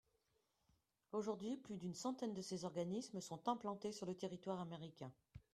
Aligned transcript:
Aujourd’hui, 1.11 1.57
plus 1.57 1.77
d’une 1.77 1.93
centaine 1.93 2.33
de 2.33 2.41
ces 2.41 2.65
organismes 2.65 3.21
sont 3.21 3.47
implantés 3.47 3.91
sur 3.91 4.07
le 4.07 4.15
territoire 4.15 4.59
américain. 4.59 5.11